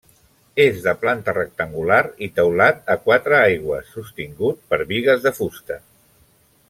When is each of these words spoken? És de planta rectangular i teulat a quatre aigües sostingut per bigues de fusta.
És 0.63 0.77
de 0.85 0.93
planta 1.01 1.35
rectangular 1.35 1.99
i 2.27 2.29
teulat 2.39 2.81
a 2.95 2.95
quatre 3.03 3.37
aigües 3.41 3.93
sostingut 3.99 4.67
per 4.73 4.81
bigues 4.95 5.25
de 5.29 5.35
fusta. 5.43 5.79